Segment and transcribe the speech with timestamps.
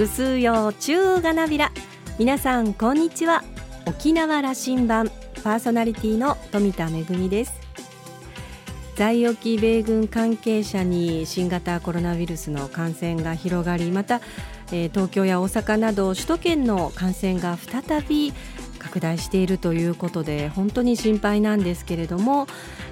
[0.00, 1.72] ぐすうよ中がなびら。
[2.18, 3.44] 皆さんこんにちは。
[3.84, 5.10] 沖縄羅針盤。
[5.44, 7.52] パーソナリティの富田恵です。
[8.96, 14.22] 在沖米軍関係者に新型コロナウイルスの感染が広がりまた、
[14.72, 18.32] えー、東京や大阪など首都圏の感染が再び
[18.80, 22.48] 拡大しているということで本当に心配なんですけれども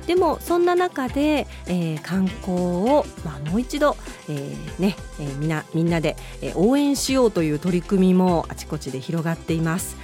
[0.07, 3.97] でもそんな中で、えー、観光を、まあ、もう一度、
[4.29, 6.17] えー、ねえー、みんなみんなで、
[6.55, 9.97] 応援しようという取り組みもあちこちで広がっています。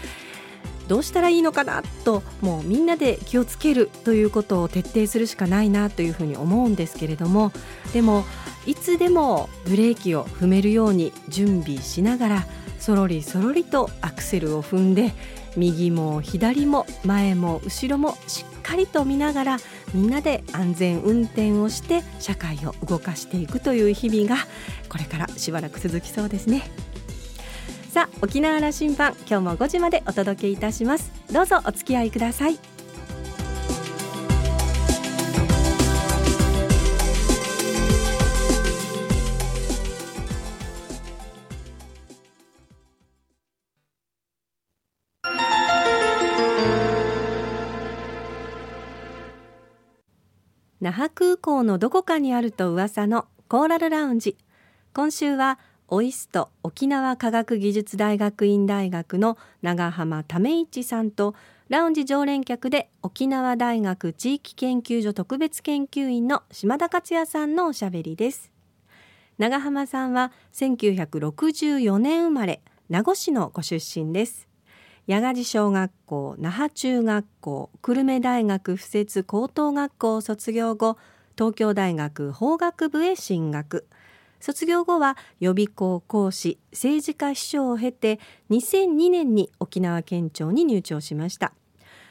[0.88, 7.52] どうしたらいいのかなともうみんなで気をつけるということを徹底するしかないなというふうに思うんですけれども
[7.92, 8.24] でも
[8.66, 12.46] いつでもブレーキを踏めるように準備しながら
[12.78, 15.12] そろりそろりとアクセルを踏んで
[15.56, 19.56] 右も左も前も後ろもしっかりと見ながら
[19.94, 24.46] みんなで安全運転をして社会を動かしていくという日々が
[24.88, 26.62] これからしばらく続きそうですね。
[27.94, 31.12] さあ沖縄羅針盤今日も5時までお届けいたします。
[31.32, 32.58] どうぞお付き合いください。
[50.80, 54.36] 那覇空港のどこかにあると噂のコーラルラウンジ。
[54.92, 61.34] 今週はオイスト沖縄科学技術大学院大学の長浜為一さんと
[61.68, 68.50] ラウンジ常連客で沖縄大学地域研究所特別研究員の島田克也さんのおしゃべりです。
[69.36, 74.48] 長浜さんは1964年生まれ名護市のご出身です。
[75.06, 80.96] 八賀寺小学校那覇中学校久留米大学附設高等学校を卒業後
[81.36, 83.86] 東京大学法学部へ進学。
[84.44, 91.54] 卒業後は予備校講師政治家秘書を経て2002年に沖縄県庁に入庁しました。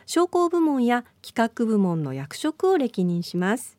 [0.08, 3.78] 商工部門や企画部門の役職を歴任します。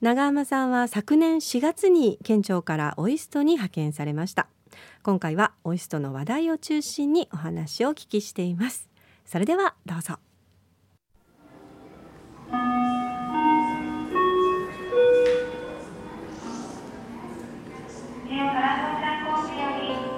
[0.00, 4.46] 長浜さんは昨年4月に県庁からオイストに派遣されました。
[5.02, 8.88] 今回はオイストの話題を中心にお話をお聞きしています。
[9.26, 10.18] それではどうぞ。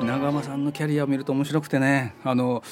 [0.03, 2.62] 長浜さんのキャリアを見ると面白くてねあの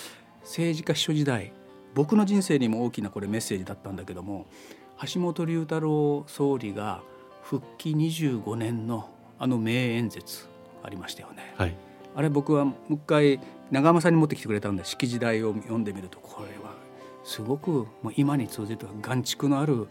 [0.42, 1.52] 政治家秘書時代
[1.94, 4.46] 僕の人生にも大きなこれメッセージだったんだけども
[5.12, 7.02] 橋本龍太郎総理が
[7.42, 10.46] 復帰25年のあの名演説
[10.82, 11.54] ありましたよね。
[11.56, 11.74] はい
[12.16, 13.38] あれ僕はもう一回
[13.70, 16.74] 長浜さんに持ってきてくれたんで式時代を読んでみるとこれは
[17.22, 19.86] すごくもう今に通じる眼蓄のある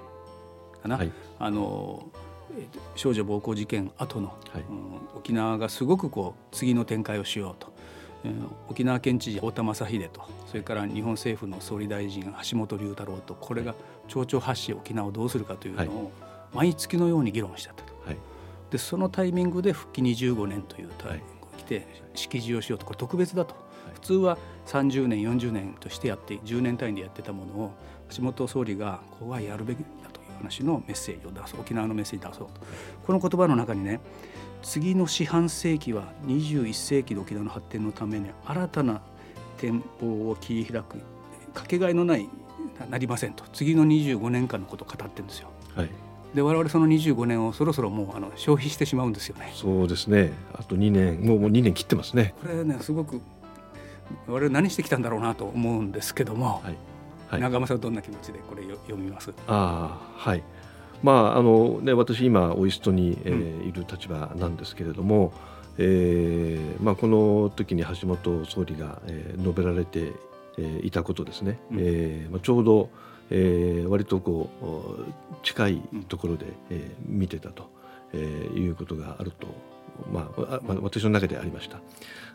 [0.83, 2.05] かな、はい、あの
[2.95, 7.73] 少女暴行事件後の、はい、うん、沖縄がすごくこう次の展開をしようと、
[8.23, 8.33] えー、
[8.69, 13.75] 沖縄県知事太田正秀とそれから日本政府の総理大臣橋本龍太郎とこれが
[14.07, 16.11] 町長発し沖縄をどうするかというのを
[16.53, 17.93] 毎月のように議論してたと。
[18.05, 18.17] はい、
[18.69, 22.85] でそのタイミングで復帰25年というタイミングが来て式辞をしようと。
[22.85, 23.55] これ特別だと。
[23.93, 27.71] 普通は30年40年としてやって10年単位でやってたものを
[28.15, 29.77] 橋本総理がここはやるべき
[30.41, 32.61] 話のメッセージを出そう沖縄のメッセージ出そうと
[33.05, 33.99] この言葉の中にね
[34.61, 39.01] 次の四半世紀は21世紀の沖縄の発展のために新たな
[39.57, 40.97] 展望を切り開く
[41.53, 42.29] かけがえのない
[42.89, 45.49] なりませんと次の25年間のことを語ってるんですよ。
[45.75, 45.89] はい
[46.33, 49.51] で我々その25年をそろそろもうあの消費してしまうんですよね。
[49.53, 50.31] そうですね。
[50.53, 52.33] あと2年もうもう2年切ってますね。
[52.41, 53.19] これねすごく
[54.27, 56.90] 我々何してきたんだろうなと思うんですけども、はい
[57.31, 59.31] はい、長間さんどんな気持ちでこれ読みます？
[59.47, 60.43] あはい。
[61.01, 65.31] まああのね、私今オイストに、えー、いる立場なんですけれども、
[65.77, 70.11] えーまあ、この時に橋本総理が、えー、述べられて、
[70.57, 72.89] えー、いたことですね、うん、えーまあ、ちょうど、
[73.29, 77.71] えー、割とこう近いところで、えー、見てたと、
[78.13, 79.47] えー、いうことがあると
[80.11, 81.79] まあ、まあ、私の中でありました。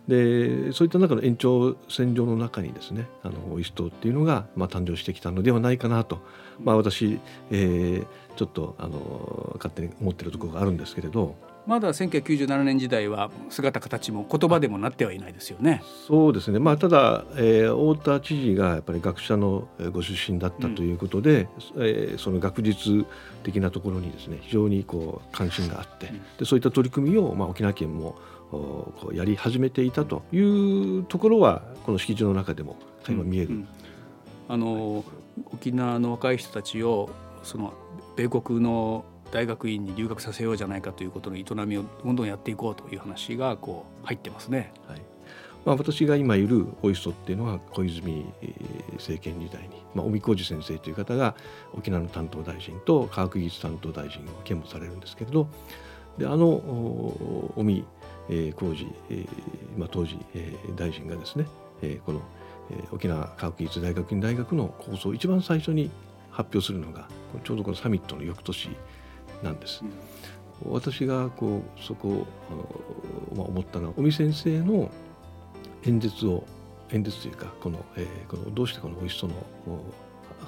[0.08, 6.20] でそういった中の延長線上の中にですねあのオイストっていうのが、まあ、誕生してきたのではないかなと、
[6.62, 7.18] まあ、私、
[7.50, 11.34] えー、ちょっとあの勝手に思ってるところがあるんですけれど
[11.66, 15.82] まだ1997年時代は姿形も言葉でもなってはいないですよね。
[16.06, 16.58] そうですね。
[16.60, 23.04] まあただ、えー、太田知事がやっぱり学者のご出身だったということで、うん、えー、その学術
[23.42, 28.16] 的なところにですね非常にこう関心があって、うん、でそういった取り組みをまあ沖縄県も
[28.50, 32.76] こうやり始めていたというところはこの敷地の中でも
[33.08, 33.48] 今見える。
[33.48, 33.68] うん、
[34.48, 35.04] あの
[35.52, 37.10] 沖縄の若い人たちを
[37.42, 37.74] その
[38.16, 44.72] 米国の大学院に留学させようじゃないかということの営みをどんどんやっていこうという話がこう入ってますね。
[44.86, 45.02] はい
[45.66, 48.24] まあ、私が今いるオイストっていうのは小泉
[48.92, 51.34] 政権時代に、まあ、尾身浩二先生という方が
[51.74, 55.48] 沖縄の担当大臣と科学技術担当大臣を兼務されるんですけれど
[56.18, 56.46] であの
[57.56, 57.84] 尾身
[58.54, 59.28] 浩二、
[59.76, 60.18] まあ、当時
[60.76, 61.46] 大臣がですね
[62.06, 62.22] この
[62.92, 65.90] 沖縄科学技術大学院大学の構想を一番最初に
[66.30, 67.08] 発表するのが
[67.44, 68.70] ちょうどこのサミットの翌年
[69.46, 69.82] なんです。
[70.64, 72.26] うん、私がこうそこを
[73.36, 74.90] まあ、思ったのは尾身先生の
[75.84, 76.44] 演説を
[76.90, 79.34] 演説というかこの,、えー、このどうしてこのおいしその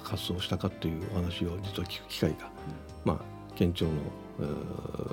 [0.03, 2.47] 発想をしたかというお話を実は聞く機会が、
[3.05, 3.19] うん、まあ
[3.55, 3.91] 県庁の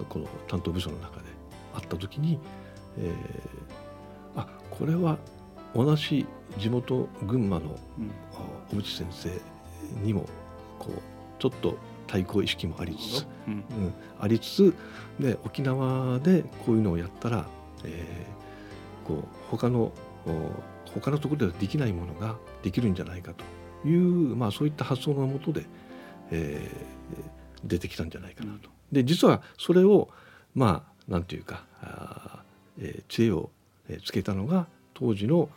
[0.09, 1.25] この担当部署の中で
[1.75, 2.39] あった時に、
[2.99, 5.19] えー、あこれは
[5.75, 6.27] 同じ
[6.59, 7.77] 地元群馬の
[8.71, 9.31] 小渕先生
[10.05, 10.27] にも
[10.79, 11.01] こう
[11.39, 13.63] ちょっと対抗意識もありつつ、うん、うん、
[14.21, 14.75] ありつつ
[15.19, 17.47] で沖縄でこういうのをやったら、
[17.85, 19.93] えー、こう他の
[20.93, 23.33] 他のところではできないものができるんじゃないか
[23.83, 25.67] という、まあ、そういった発想のもとで、
[26.31, 28.71] えー、出てきたんじゃないかなと。
[28.91, 30.09] で実はそれを
[30.55, 32.43] まあなんていうかあ、
[32.81, 33.51] えー、知恵を
[34.05, 35.49] つけたのが当時の、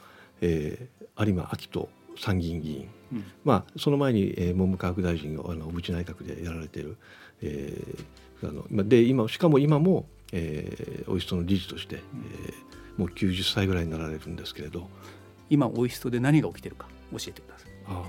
[0.41, 6.97] えー、有馬明人参議院議員、うん、まあ、その前に、えー、文部科学大臣をあの小渕内閣でやられている、
[7.41, 14.87] えー、あので今しかも今も、えー、オイストの理事として、うん、えー、もう90歳ぐらいになられるんですけれど。
[15.49, 17.71] 今オイストで何が起きてるか教えてください。
[17.87, 18.03] あ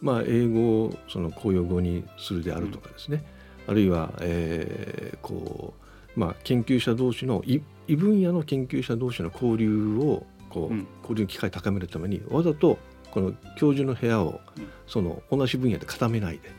[0.00, 3.22] まあ、英語をその公用語にするであるとかですね、
[3.66, 5.74] うん、あるいは、えーこ
[6.16, 7.60] うまあ、研究者同士の異
[7.96, 12.78] 分野の研究者同士の交流をこう、交流の機会を高めるためにわざと
[13.10, 14.40] この教授の部屋を
[14.86, 16.50] その同じ分野で固めないで、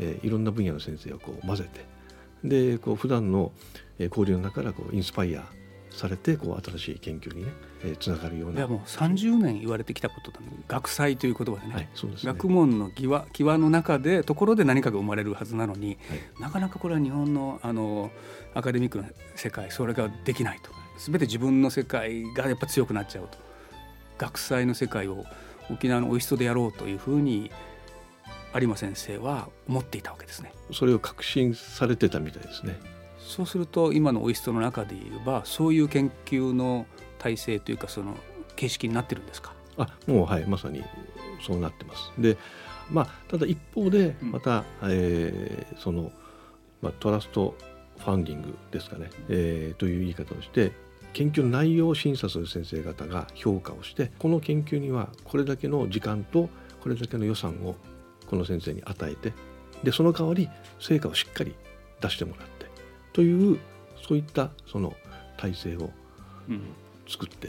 [0.00, 1.84] えー、いろんな分野の先生をこう混ぜて
[2.44, 3.52] でこう普段の
[3.98, 5.44] 交流の中からこうインスパイア
[5.90, 7.52] されてこう新しい研究にね、
[7.82, 8.58] えー、つながるような。
[8.58, 11.74] いやもう30年言われてきたことだ、ね、学祭という言葉でね。
[11.74, 12.32] はい、そうですね。
[12.32, 15.98] 学問の際際の中でところで何かが生まれるはずなのに、はい、
[16.40, 18.10] なかなかこれは日本のあの
[18.54, 23.38] アカデミックな世界それができないと全て自分の世界がやっぱ強くなっちゃうと
[24.18, 25.24] 学祭の世界を
[25.70, 27.50] 沖縄のおいしそうでやろうというふうに
[28.54, 30.52] 有馬先生は思っていたわけですね。
[30.72, 32.78] それを確信されてたみたいですね。
[33.18, 36.86] そうすると今のおいしそうの中で言えばそういう研究の
[37.18, 38.16] 体制というかその
[38.56, 39.52] 形式になってるんですか？
[39.76, 40.82] あもうはいまさに
[41.46, 42.10] そうなってます。
[42.18, 42.38] で
[42.90, 46.10] まあただ一方でまた、うん、えー、その、
[46.80, 47.54] まあ、トラスト
[47.98, 50.72] ファンディングですかね、えー、という言い方をして
[51.18, 56.48] 研究の内容を審査する先生方が評価をしてこの研究にはこれだけの時間と
[56.80, 57.74] これだけの予算を
[58.28, 59.32] この先生に与えて
[59.82, 60.48] でその代わり
[60.78, 61.56] 成果をしっかり
[62.00, 62.66] 出してもらって
[63.12, 63.58] という
[64.06, 64.94] そういったその
[65.36, 65.90] 体制を
[67.08, 67.48] 作って、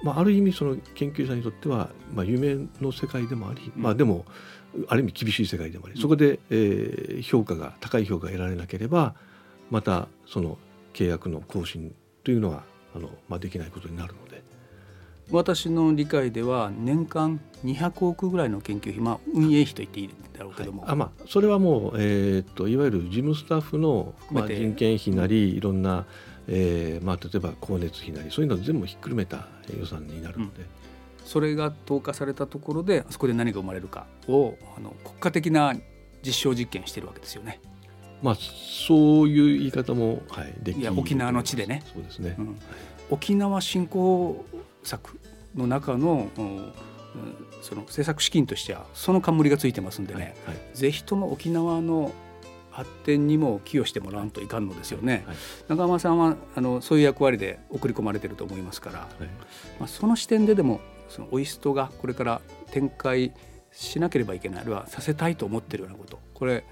[0.00, 4.24] うん、まあ、ある意味その研究者にとっては、まあ、夢の世界でもあり、うん、まあ、でも
[4.88, 9.14] ある意味厳しい世界でもありそこで、えー、評価が高い評価が得られなければ
[9.70, 10.56] またその
[10.94, 14.42] 契約の更新というのはあの、まあ、できないことになるので
[15.30, 26.06] 私の理解では年間200億ぐらいの研究費、まあ、運営費と言っていいだろうけども、はい、あまあ、それはもう、えー、っといわゆる事務スタッフの、まあ、人件費なりいろんな、
[26.48, 29.46] えーまあ、例えば光熱費なりそういうのを全部ひっくるめた
[29.78, 30.62] 予算になるので。
[30.62, 30.66] うん
[31.30, 35.76] それが投下されたところでそこで何が生まれるかをあの国家的な
[36.26, 37.60] 実証実験してるわけですよね。
[38.22, 41.82] まあそういう言い方も、はい、できいや沖縄の地でね。
[41.92, 42.58] そうですね、うん、
[43.10, 44.44] 沖縄振興
[44.82, 45.18] 策
[45.54, 46.72] の中の、うん、
[47.62, 52.12] その政策資金としてはその冠がついてますんでね、はいはい、ぜひとも沖縄の
[52.70, 55.36] 発展にも寄与してもらわんといかんのですよね、はい、
[55.68, 59.08] 中浜さんはあのそういう役割で送り込まれてると思いますから、
[59.80, 63.32] まあ、その視点ででもそのオイストがこれから展開
[63.72, 66.18] しなければいけないあるいはさせたいと思ってるようなこと。
[66.34, 66.64] これ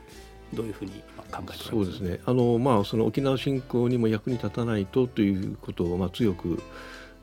[0.54, 2.20] どういうふうに考えてそうですね。
[2.24, 6.62] あの、まあ、その沖縄振興にも役に立たないとということを、まあ、強く、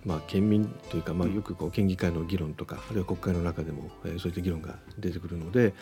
[0.05, 5.73] まあ、県民というか、まあ、よくこう県議会の議論とかあるいは国会の中でも、えー、そういった議論が出てくるので、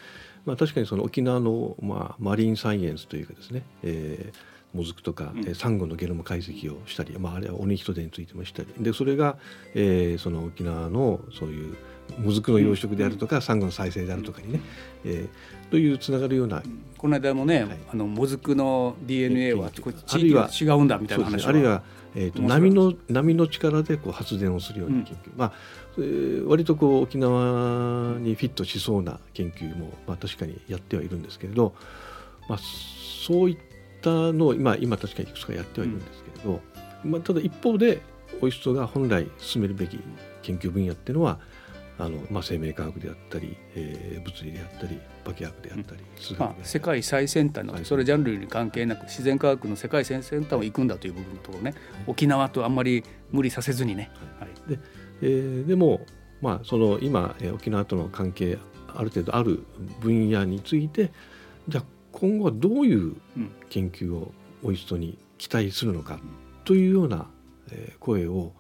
[0.46, 8.70] まあ、確かにその沖縄の、まあ、マリンサイエンスというかですね、えーもずくとか、うん、サンゴのゲノム解析をしたり、まあ、あれはオニヒトデについてもしたり。
[8.80, 9.38] でそれが、
[9.76, 11.76] えー、その沖縄のそういう
[12.18, 14.62] もずくの養殖であるとか、サンゴの再生であるとかにね、
[15.06, 16.62] えー、というつながるような、
[17.00, 21.82] この間もね、はい、あのもずくの DNA は地域は違うんだみたいな話あるいは、
[22.14, 25.54] えーと、波の波の力でこう発電をするような研究、うん、まあ、
[25.98, 31.74] えー、割とこう沖縄にフィットしそうな研究も、まあ、確かにやってはいるんですけれど、
[32.48, 32.60] まあ、
[33.26, 33.58] そういっ
[34.04, 36.62] たのを今今確かにいくつかやってはいるんですけれど、
[37.04, 38.04] うん、まあ、ただ一方で
[38.44, 40.00] オイストが本来進めるべき
[40.44, 41.40] 研究分野っていうのは
[42.00, 51.76] あの、まあ、生命科学であったり、えー、物理であったり化学であったり、うん、まあ、世界最先端の、それジャンルに関係なく自然科学の世界最先端を行くんだという部分のところね、
[52.08, 54.12] 沖縄とあんまり無理させずにね。
[54.40, 54.80] はい、で
[55.22, 56.06] えー、でも、
[56.42, 58.58] まあ、その今、えー、沖縄との関係
[58.88, 59.64] ある程度ある
[60.02, 61.12] 分野について
[61.68, 63.16] じゃあ今後はどういう
[63.70, 64.34] 研究を
[64.64, 66.20] オイストに期待するのか
[66.66, 67.28] というような、
[67.72, 68.52] えー、声を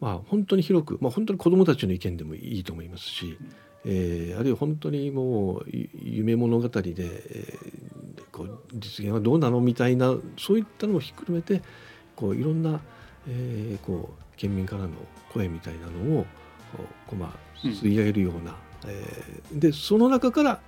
[0.00, 3.38] まあ、本当に広く、まあ、本当に子どもたちの意見でもいいと思いますし、
[3.84, 5.66] えー、あるいは本当にもう
[6.02, 11.62] 夢物語で、えー、こう実現はどうなのみたいなそういったのもひっくるめて
[12.16, 12.80] こういろんな、
[13.28, 14.90] えー、こう県民からの
[15.32, 16.26] 声みたいなのを
[17.06, 18.52] こう、まあ、吸い上げるような、
[18.84, 20.60] うん、えー、でその中から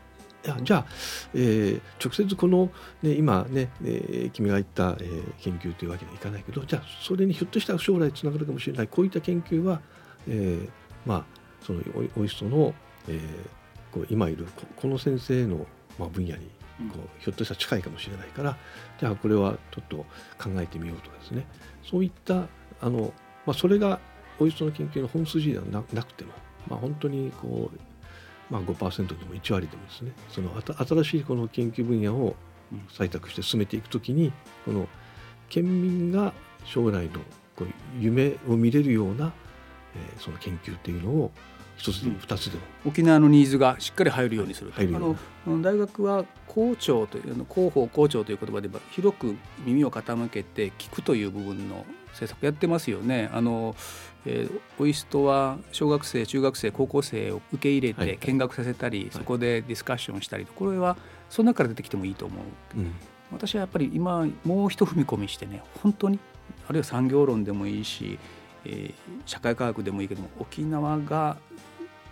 [0.45, 0.87] やじゃあ、
[1.35, 2.71] えー、直接この、
[3.03, 9.81] ね、今ね、えー、君が言った、えー、研究というわけにはいかないけどじゃあそれにひょっとしたら将来つながるかもしれないこういった研究は、
[10.29, 10.69] えー、
[11.07, 11.25] まあ
[11.65, 11.81] その
[12.17, 12.75] おいしその、
[13.09, 14.47] えー、こう今いる
[14.77, 15.67] この先生の、
[15.99, 16.51] まあ、分野に
[16.91, 18.57] こうひょっとしたら近いかもしれないから
[18.99, 19.97] じゃあこれはちょっと
[20.43, 21.47] 考えてみようとかですね。
[21.89, 22.47] そういった
[22.81, 23.13] あの、
[23.47, 24.01] まあ、それが
[24.39, 26.33] おいしその研究の本筋ではなくても、
[26.69, 27.79] まあ、本当にこう
[28.53, 32.37] まあ、5%でも1割でもですねその新しいこの研究分野を
[32.91, 34.31] 採択して進めていくときに
[34.67, 34.87] この
[35.49, 36.35] 県民が
[36.67, 37.21] 将来の
[37.57, 37.69] こう
[37.99, 39.33] 夢を見れるような、
[39.97, 41.31] えー、その研究っていうのを
[41.79, 45.17] 一つでも二つでも、うん、沖縄のニーズがしっかり入るようにするあの
[45.63, 53.31] 大学は校長というの広報校長という言葉で広く耳を傾けて聞くという部分の政策やってますよね。
[53.33, 53.75] あの
[54.25, 60.97] えー、オイストは小学生中学生高校生を受け入れて見学させたり、はい、そこでディスカッションしたりこれは
[61.29, 62.37] その中から出てきてもいいと思
[62.77, 62.93] う、うん、
[63.33, 66.19] 私はやっぱり今もう一踏み込みしてね本当に
[66.69, 68.19] あるいは産業論でもいいし、
[68.65, 68.93] えー、
[69.27, 71.37] 社会科学でもいいけども沖縄が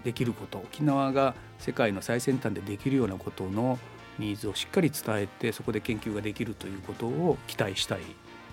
[0.05, 3.79] できること沖縄が世界の最先端でできるようなことの
[4.19, 8.00] ニーズをしっかり伝えてそこで研究ができるということを期待したい。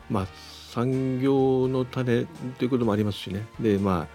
[0.09, 0.27] まあ
[0.77, 2.25] 産業の種
[2.59, 3.47] ということもありますしね。
[3.59, 4.07] でまあ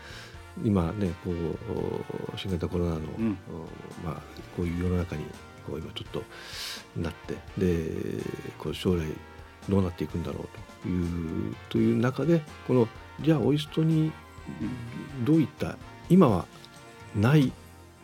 [0.65, 3.39] 今ねこう新型コロナの、うん、
[4.05, 4.15] まあ、
[4.57, 5.25] こういう世の中に
[5.67, 6.23] こう今ちょっと
[7.01, 8.23] なってで
[8.59, 9.03] こう将来
[9.69, 10.49] どうなっていくんだろう
[10.83, 12.87] というという中でこの
[13.21, 14.13] じゃあオイストに
[15.25, 15.77] どういった
[16.09, 16.47] 今は
[17.17, 17.51] ない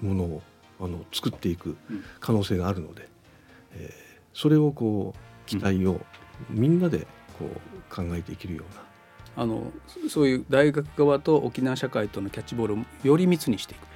[0.02, 0.42] ものを
[0.80, 1.76] あの作っていく
[2.18, 3.08] 可能性があるので、
[3.74, 6.00] えー、それをこう期待を
[6.50, 7.06] みんなで
[7.38, 8.82] こう考えていけるような。
[9.36, 9.70] あの
[10.08, 13.86] そういう大学側と沖縄社会とのキャッチボールをより密にしていく。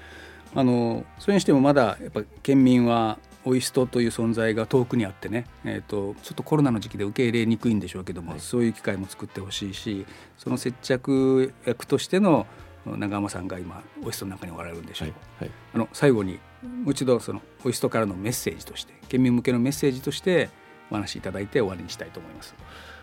[0.55, 10.07] あのそれにしてもまだやっぱ県民はオイストという存在が遠くにあってね、えーと、ちょっとコロナの時期で受け入れにくいんでしょうけども、はい、そういう機会も作ってほしいし
[10.39, 12.47] その接着役としての
[12.87, 20.51] 長濱さんが今オイストの中におられるんでしょう、はいはい、あの最後にもう一度そのオイストからのメッセージとして県民向けのメッセージとして
[20.91, 22.55] お話しいただいて終わりにしたいと思います。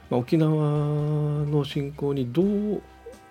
[0.10, 0.52] まあ、沖縄
[1.46, 2.82] の振興にどう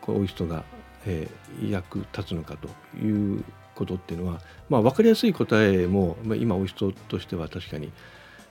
[0.01, 0.65] こういう人が、
[1.07, 3.45] えー、役立つのかという
[3.75, 7.93] ことっていうのは、まあ、分かりやすい答えも、まあ、今おいしととしては確かに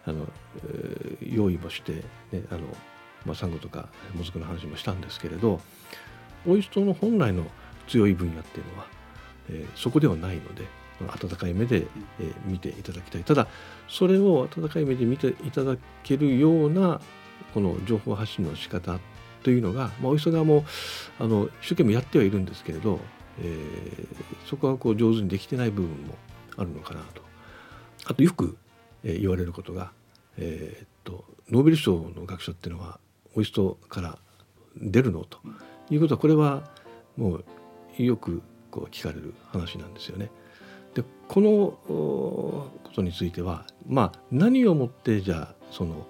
[0.06, 0.26] あの、
[0.70, 2.62] えー、用意もして、ねあの
[3.26, 5.60] まあ、サンゴとかもずくの話もしたんですけれど
[6.48, 7.44] おいしとの本来の
[7.88, 8.88] 強い分野っていうのは、
[9.50, 10.66] えー、そこではないので
[11.06, 11.86] 温かい目で、
[12.20, 13.24] えー、見ていただきたい。
[13.24, 13.48] ただ
[13.88, 17.00] それを温かい目で見ていただけるような
[17.54, 19.00] この情報発信の仕方
[19.44, 20.66] というのが、まあ、お磯側も
[21.20, 23.00] あの一生懸命やってはいるんですけれど、
[23.40, 26.16] えー、そこはこう上手にできてない部分も
[26.58, 27.22] あるのかなと。
[28.06, 28.58] あとよく、
[29.04, 29.92] えー、言われることが、
[30.38, 33.00] えー、っとノーベル賞の学者っていうのは
[33.36, 34.18] お人から
[34.76, 35.40] 出るのと
[35.90, 36.70] いうことはこれは
[37.16, 37.42] も
[38.00, 38.42] うよく
[38.72, 40.30] こう聞かれる話なんですよね。
[40.94, 41.48] でこの
[41.88, 46.08] ことについてはまあ何をもってじゃあその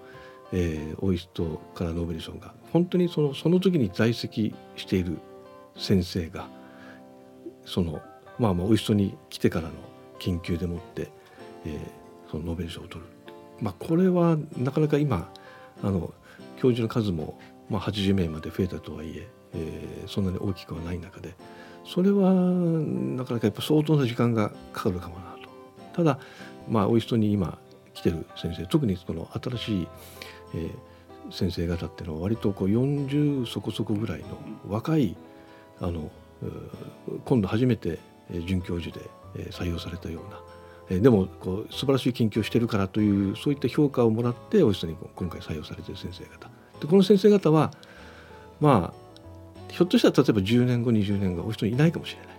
[0.54, 5.18] えー、オイストからノーベル賞が本当にそのその時に在籍している
[5.78, 6.48] 先生が
[7.66, 8.02] その
[8.40, 9.74] まあまあオイストに来てからの
[10.20, 11.10] 研究でもって、
[11.66, 13.06] えー、そのノーベル賞を取る、
[13.60, 15.32] まあ、これはなかなか今
[15.84, 16.12] あの、
[16.58, 17.40] 教授の数も、
[17.70, 21.36] まあ、80名まで増えたとはいええー、そんなに大きくはない中で
[21.86, 25.50] それはなかなかやっぱ相当な時間がかかるかもなと。
[25.96, 26.20] ただ
[26.70, 27.58] まあおいしに今
[27.94, 29.88] 来てる先生特にこの新しい、
[30.54, 34.38] えー、先生方っていうのは割とこう40そこそこぐらいの
[34.68, 35.16] 若い
[35.80, 36.10] あの
[37.26, 38.00] 今度初めて
[38.46, 39.10] 准教授で
[39.52, 40.22] 採用されたよ
[40.90, 46.50] うなでもこう素晴らしい研究をしてるからというそういった評価をもらっておいしに今回採用されている先生方。
[46.80, 47.72] でこの先生方は
[48.62, 52.38] まあひょっとしたら例えば10年後20年後お人いないかもしれない。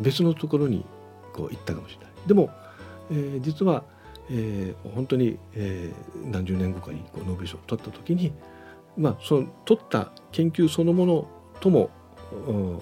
[0.00, 0.84] 別のところに
[1.32, 2.12] こう行ったかもしれない。
[2.26, 2.50] でも、
[3.10, 3.84] えー、実は、
[4.30, 8.32] えー、本当に、えー、何十年後かにこうノーベル賞を取った時に
[8.96, 11.28] まあその取った研究そのもの
[11.60, 11.90] とも、
[12.46, 12.78] うん、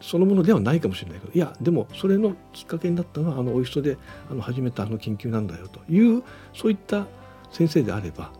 [0.00, 3.96] そのものではないかもしれないけどいやでもそれのきっかけになったのはあのおいしで
[4.30, 6.22] あの始めたあの研究なんだよという
[6.54, 7.06] そういった
[7.52, 8.32] 先生であれば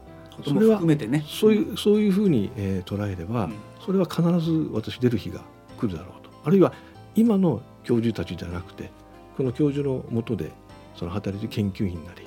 [0.45, 1.25] それは含めてね。
[1.27, 5.43] そういうそういうふうに、えー、捉えれば、うん、それは必ず私出る日が
[5.79, 6.31] 来るだろうと。
[6.45, 6.73] あるいは
[7.15, 8.91] 今の教授たちじゃなくて
[9.37, 10.53] この教授のもとで
[10.97, 12.27] その働いてる研究員なり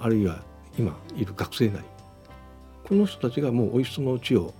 [0.00, 0.42] あるいは
[0.78, 1.84] 今いる学生なり
[2.84, 4.52] この人たちがもうおいしその地を、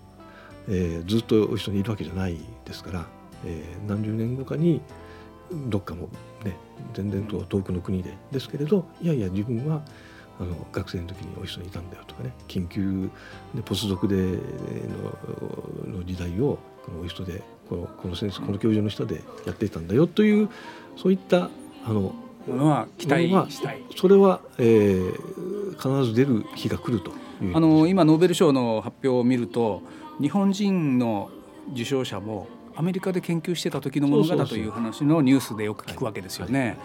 [0.68, 3.06] えー、ずっとおいしそにいるわけじゃないですから、
[3.44, 4.80] えー、何十年後かに
[5.68, 6.08] どっかも
[6.44, 6.56] ね
[6.94, 9.82] 全然と遠くの国でですけれどいやいや自分は
[10.40, 13.10] あの学生の時においしそにいたんだよとかね研究
[13.54, 20.48] でポスドクでのの時代をこのおいしそでこのこの先生この教授の下でやっていたんだよという
[20.96, 21.50] そういった
[21.84, 22.14] あの
[22.46, 23.82] ものは期待したい。
[23.96, 27.12] それは、えー、必ず出る日が来ると
[27.54, 29.82] あの今ノーベル賞の発表を見ると
[30.20, 31.30] 日本人の
[31.72, 36.78] 受賞者もアメリカで研究してた時のものだという話のニュースでよく聞くわけですよね。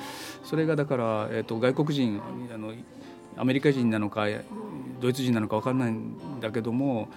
[0.44, 2.20] それがだから、えーと外国人
[2.54, 2.74] あの
[3.38, 4.26] アメリカ人なのか
[5.00, 7.08] ドイツ人なのか分かんないんだけども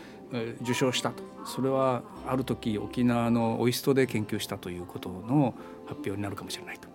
[0.63, 1.23] 受賞したと。
[1.47, 5.55] それはある時沖縄のオイストで研究したということの
[5.87, 6.90] 発表になるかもしれないと。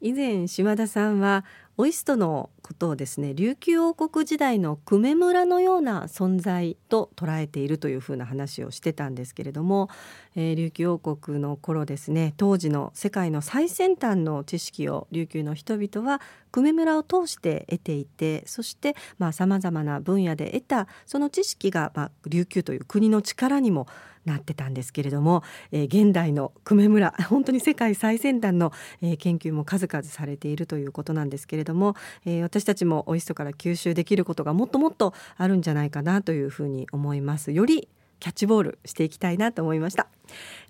[0.00, 1.44] 以前島田さんは
[1.76, 9.88] オイストのことをですね琉球王国時代の久米村のような存在と捉えているというふうな話をしてたんですけれども、
[10.36, 16.20] えー、琉球王国の頃ですね当時の世界の最先端の知識を琉球の人々は
[16.52, 18.94] 久米村を通して得ていてそして
[19.32, 23.86] さまざ、まな分野で得たその知識が、まあ、琉球という国の力にも
[24.28, 37.52] なってたんですけれども、えー、現代の久米村 本当に世界最先端の、えー、研究も数々されているということなんですけれども、えー、私私たちもおいしさから吸収できることがもっともっとあるんじゃないかなというふうに思います。
[37.52, 40.08] よりキャッチボールしていきたいなと思いました。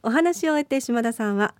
[0.02, 1.54] お話を終えて島田さんは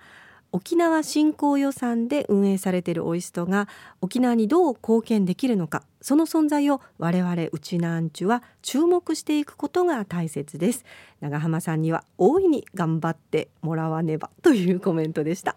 [0.53, 3.69] 沖縄振興予算で運営されているオイストが
[4.01, 10.85] 沖縄にどう貢献できるのかその存在を我々うちなンチュは注目していくことが大切です。
[11.21, 15.57] 長浜さんには大いに頑張ってもらわねばというコメントでした。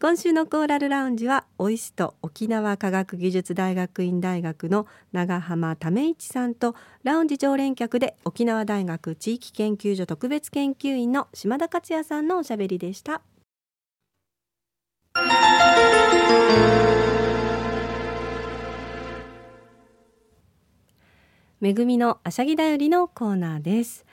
[0.00, 13.20] 今週のコーラルラウンジはオイスト沖縄科学技術大学院大学の長浜為一さんとラウンジ常連客で沖縄大学地域研究所特別研究員の島田克也さんのおしゃべりでした。
[21.62, 24.04] めぐみのあしゃぎだよりのコーナーです。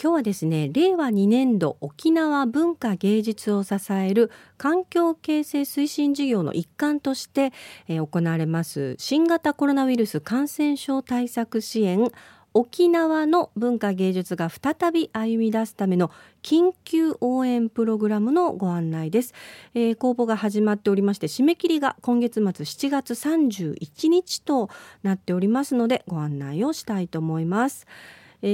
[0.00, 7.52] 今日はですね令和2年度沖縄文化芸術を支える環境形成推進事業の一環として、
[7.88, 12.10] 行われます新型コロナウイルス感染症対策支援
[12.52, 16.10] 沖縄の文化芸術が再び歩み出すための
[16.42, 19.34] 緊急応援プログラムのご案内です、
[19.74, 24.68] えー、公募が始まっておりまして締め切りが今月末7月31日と
[25.02, 27.86] なっておりますのでご案内をしたいと思います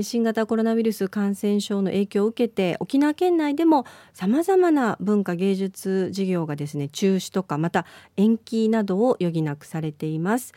[0.02, 10.54] 新型コロナウイルス感染症の影響を受けて沖縄県内でもさまざまな文化芸術事業がですね中止とかまた延期などを余儀なくされています。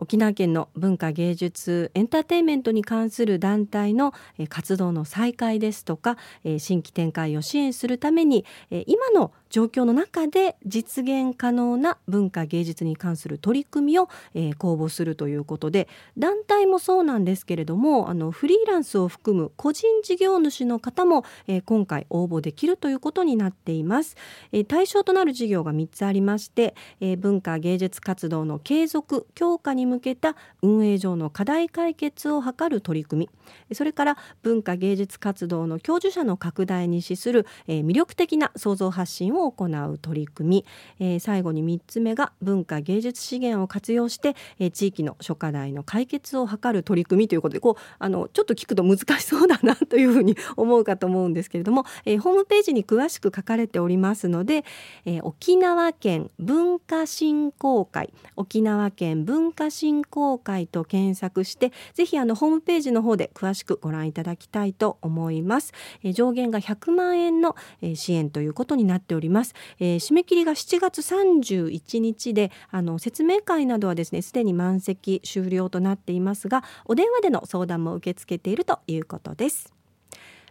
[0.00, 4.14] 沖縄県の文化芸術エンターテインメントに関する団体の
[4.48, 6.16] 活動の再開ですとか
[6.58, 8.46] 新規展開を支援するために
[8.86, 24.16] 今の状況の中で実現可能な文化芸術に関する取り組みを、えー、公募するということで団体もそうなんですけれどもあのフリーランスを含む個人事業主の方も、えー、今回応募できるということになっています、
[24.52, 33.28] えー、対象となる事業が3つありまして、え文化芸術活動の継続強化に向けた運営上の課題解決を図る取り組
[33.68, 40.64] みそれから文化芸術活動の教授者の拡大に資する、え魅力的な創造発信をも行う取り組み、
[40.98, 54.64] えー、最後に3つ目が文化芸術資源を活用して、えー、地域の諸課題の解決を図る取り組みということでこうあのちょっと聞くと難しそうだなというふうに思うかと思うんですけれども、えー、ホームページに詳しく書かれておりますので、
[55.06, 65.72] えー、沖縄県文化振興会沖縄県文化振興会と検索してぜひあのホームページの方で詳しくご覧いただきたいと思います、
[66.02, 79.72] えー、上限が100万円の、え、支援ということになっております、えー、締め切りが7月31日であの説明会などはですねすでに満席終了となっていますがお電話での相談も受け付けているということです。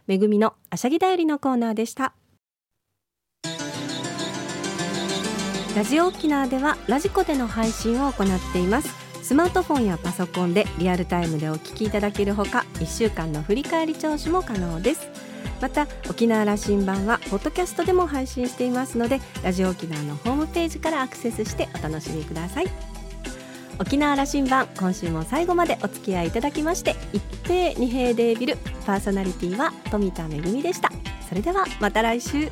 [0.06, 2.14] めぐみのあしゃぎだよりのコーナーでした。
[5.76, 8.92] ラジオ沖縄ではラジコでの配信を行っています。
[9.22, 15.29] スマートフォンやパソコンでリアルタイムでお聞きいただけるほか1週間の振り返り聴取も可能です。
[15.60, 22.66] また沖縄羅針盤はポッドキャストでも配信していますのでラジオ沖縄のホームページからアクセスしてお楽しみください。
[23.78, 30.90] 沖縄羅針盤今週も最後までお付き合いいただきまして一平二平デービルパーソナリティは富田恵でした。
[31.26, 32.50] それではまた来週。